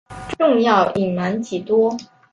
[0.39, 1.95] 仲要隐瞒几多？